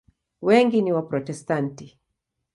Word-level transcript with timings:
Wengi 0.47 0.81
ni 0.81 0.91
Waprotestanti. 0.95 1.87